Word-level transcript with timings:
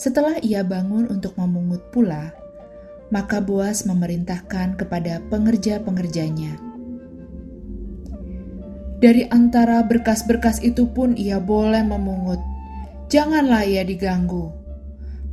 Setelah 0.00 0.40
ia 0.40 0.64
bangun 0.64 1.12
untuk 1.12 1.36
memungut 1.36 1.92
pula, 1.92 2.32
maka 3.12 3.36
Boas 3.36 3.84
memerintahkan 3.84 4.80
kepada 4.80 5.20
pengerja-pengerjanya. 5.28 6.56
Dari 8.96 9.28
antara 9.28 9.84
berkas-berkas 9.84 10.64
itu 10.64 10.88
pun 10.88 11.12
ia 11.20 11.36
boleh 11.36 11.84
memungut. 11.84 12.40
Janganlah 13.12 13.68
ia 13.68 13.84
diganggu. 13.84 14.48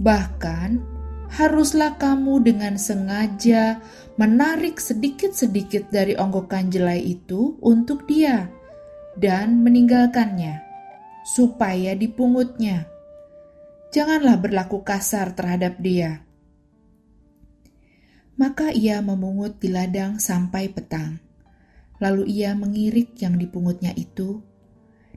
Bahkan, 0.03 0.83
haruslah 1.31 1.95
kamu 1.95 2.43
dengan 2.43 2.75
sengaja 2.75 3.79
menarik 4.19 4.83
sedikit-sedikit 4.83 5.87
dari 5.95 6.19
onggokan 6.19 6.67
jelai 6.67 7.15
itu 7.15 7.55
untuk 7.63 8.03
dia 8.03 8.51
dan 9.15 9.63
meninggalkannya, 9.63 10.59
supaya 11.23 11.95
dipungutnya 11.95 12.96
janganlah 13.91 14.39
berlaku 14.39 14.83
kasar 14.83 15.31
terhadap 15.33 15.79
dia. 15.79 16.23
Maka 18.37 18.69
ia 18.69 19.01
memungut 19.01 19.57
di 19.57 19.73
ladang 19.73 20.21
sampai 20.21 20.69
petang. 20.69 21.17
Lalu 21.97 22.29
ia 22.29 22.53
mengirik 22.53 23.17
yang 23.17 23.41
dipungutnya 23.41 23.89
itu, 23.97 24.45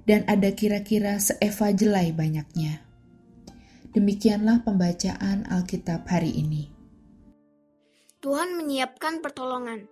dan 0.08 0.24
ada 0.24 0.48
kira-kira 0.56 1.20
seeva 1.20 1.76
jelai 1.76 2.16
banyaknya. 2.16 2.80
Demikianlah 3.92 4.64
pembacaan 4.64 5.44
Alkitab 5.50 6.08
hari 6.08 6.32
ini. 6.32 6.72
Tuhan 8.24 8.56
menyiapkan 8.56 9.20
pertolongan. 9.20 9.84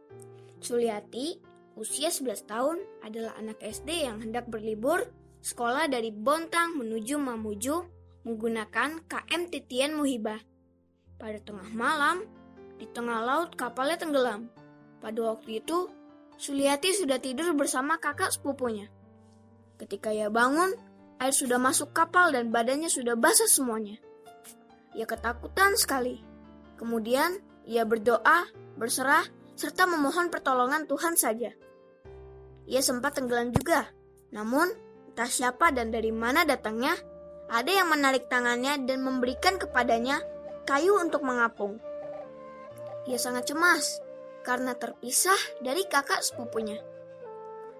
Suliati, 0.64 1.36
usia 1.76 2.08
11 2.08 2.48
tahun, 2.48 2.78
adalah 3.05 3.36
anak 3.36 3.61
SD 3.61 4.08
yang 4.08 4.24
hendak 4.24 4.48
berlibur 4.48 5.12
sekolah 5.44 5.92
dari 5.92 6.08
Bontang 6.08 6.80
menuju 6.80 7.20
Mamuju 7.20 7.98
menggunakan 8.28 9.00
KM 9.08 9.48
Titian 9.48 9.96
Muhibah. 9.96 10.36
Pada 11.16 11.40
tengah 11.40 11.72
malam, 11.72 12.28
di 12.77 12.84
tengah 12.92 13.24
laut 13.24 13.56
kapalnya 13.56 13.96
tenggelam. 13.96 14.52
Pada 15.00 15.33
waktu 15.33 15.64
itu, 15.64 15.89
Suliati 16.36 16.94
sudah 16.94 17.18
tidur 17.18 17.56
bersama 17.56 17.96
kakak 17.96 18.30
sepupunya. 18.30 18.86
Ketika 19.80 20.12
ia 20.12 20.28
bangun, 20.28 20.77
air 21.18 21.34
sudah 21.34 21.58
masuk 21.58 21.90
kapal 21.90 22.30
dan 22.30 22.55
badannya 22.55 22.86
sudah 22.86 23.18
basah 23.18 23.50
semuanya. 23.50 23.98
Ia 24.94 25.08
ketakutan 25.08 25.74
sekali. 25.74 26.22
Kemudian, 26.78 27.42
ia 27.67 27.83
berdoa, 27.83 28.46
berserah, 28.78 29.27
serta 29.58 29.90
memohon 29.90 30.30
pertolongan 30.30 30.86
Tuhan 30.86 31.18
saja. 31.18 31.50
Ia 32.70 32.80
sempat 32.84 33.18
tenggelam 33.18 33.50
juga, 33.50 33.90
namun 34.30 34.70
entah 35.11 35.27
siapa 35.27 35.74
dan 35.74 35.90
dari 35.90 36.14
mana 36.14 36.46
datangnya, 36.46 36.94
ada 37.48 37.70
yang 37.73 37.89
menarik 37.89 38.29
tangannya 38.29 38.85
dan 38.85 39.01
memberikan 39.01 39.57
kepadanya 39.57 40.20
kayu 40.69 41.01
untuk 41.01 41.25
mengapung. 41.25 41.81
Ia 43.09 43.17
sangat 43.17 43.48
cemas 43.48 44.05
karena 44.45 44.77
terpisah 44.77 45.39
dari 45.64 45.89
kakak 45.89 46.20
sepupunya. 46.20 46.77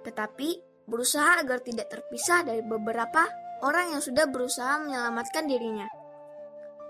Tetapi 0.05 0.49
berusaha 0.89 1.45
agar 1.45 1.61
tidak 1.61 1.93
terpisah 1.93 2.49
dari 2.49 2.65
beberapa 2.65 3.29
orang 3.61 3.93
yang 3.93 4.01
sudah 4.01 4.25
berusaha 4.25 4.81
menyelamatkan 4.81 5.45
dirinya. 5.45 5.85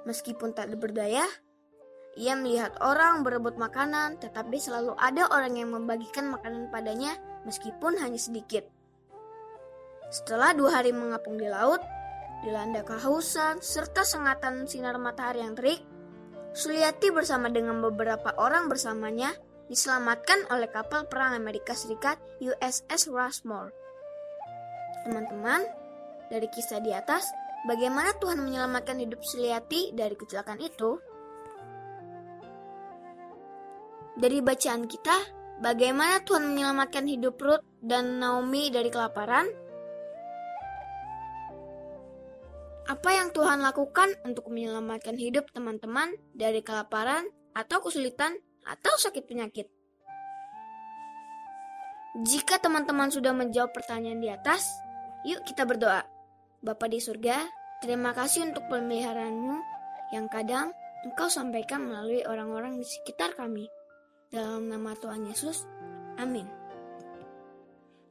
Meskipun 0.06 0.55
tak 0.55 0.71
berdaya, 0.78 1.27
ia 2.15 2.34
melihat 2.39 2.78
orang 2.78 3.27
berebut 3.27 3.59
makanan, 3.59 4.22
tetapi 4.22 4.59
selalu 4.62 4.95
ada 4.99 5.27
orang 5.34 5.59
yang 5.59 5.75
membagikan 5.75 6.31
makanan 6.31 6.71
padanya 6.71 7.19
meskipun 7.43 7.99
hanya 7.99 8.19
sedikit. 8.19 8.66
Setelah 10.09 10.56
dua 10.56 10.81
hari 10.81 10.95
mengapung 10.95 11.37
di 11.37 11.50
laut, 11.50 11.83
Dilanda 12.38 12.87
kehausan 12.87 13.59
serta 13.59 14.06
sengatan 14.06 14.71
sinar 14.71 14.94
matahari 14.97 15.43
yang 15.43 15.59
terik, 15.59 15.82
Suliati 16.54 17.12
bersama 17.12 17.53
dengan 17.53 17.78
beberapa 17.84 18.34
orang 18.41 18.66
bersamanya 18.66 19.31
diselamatkan 19.69 20.48
oleh 20.48 20.66
kapal 20.66 21.04
perang 21.06 21.37
Amerika 21.37 21.77
Serikat 21.77 22.16
USS 22.41 23.12
Rushmore. 23.12 23.71
Teman-teman, 25.04 25.62
dari 26.32 26.48
kisah 26.48 26.81
di 26.81 26.91
atas, 26.91 27.28
bagaimana 27.69 28.16
Tuhan 28.16 28.41
menyelamatkan 28.41 28.97
hidup 28.97 29.21
Suliati 29.22 29.93
dari 29.93 30.16
kecelakaan 30.16 30.62
itu? 30.65 30.91
Dari 34.19 34.43
bacaan 34.43 34.88
kita, 34.91 35.16
bagaimana 35.62 36.25
Tuhan 36.27 36.43
menyelamatkan 36.43 37.06
hidup 37.06 37.38
Ruth 37.38 37.66
dan 37.78 38.19
Naomi 38.19 38.72
dari 38.72 38.91
kelaparan? 38.91 39.67
Apa 42.88 43.12
yang 43.12 43.28
Tuhan 43.37 43.60
lakukan 43.60 44.16
untuk 44.25 44.49
menyelamatkan 44.49 45.12
hidup 45.21 45.53
teman-teman 45.53 46.09
dari 46.32 46.65
kelaparan 46.65 47.28
atau 47.53 47.84
kesulitan 47.84 48.32
atau 48.65 48.97
sakit 48.97 49.28
penyakit? 49.28 49.69
Jika 52.25 52.56
teman-teman 52.56 53.12
sudah 53.12 53.37
menjawab 53.37 53.77
pertanyaan 53.77 54.25
di 54.25 54.32
atas, 54.32 54.65
yuk 55.28 55.44
kita 55.44 55.69
berdoa. 55.69 56.00
Bapa 56.65 56.88
di 56.88 56.97
surga, 56.97 57.44
terima 57.84 58.16
kasih 58.16 58.48
untuk 58.48 58.65
pemeliharaanmu 58.72 59.60
yang 60.16 60.25
kadang 60.32 60.72
engkau 61.04 61.28
sampaikan 61.28 61.84
melalui 61.84 62.25
orang-orang 62.25 62.81
di 62.81 62.88
sekitar 62.88 63.37
kami. 63.37 63.69
Dalam 64.32 64.65
nama 64.65 64.97
Tuhan 64.97 65.28
Yesus, 65.28 65.69
amin. 66.16 66.48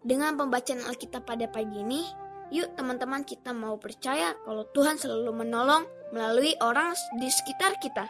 Dengan 0.05 0.37
pembacaan 0.37 0.85
Alkitab 0.85 1.25
pada 1.25 1.49
pagi 1.49 1.81
ini, 1.81 2.26
Yuk 2.47 2.79
teman-teman 2.79 3.27
kita 3.27 3.51
mau 3.51 3.75
percaya 3.75 4.31
kalau 4.47 4.63
Tuhan 4.71 4.95
selalu 4.95 5.43
menolong 5.43 5.83
melalui 6.15 6.55
orang 6.63 6.95
di 7.19 7.27
sekitar 7.27 7.75
kita. 7.83 8.07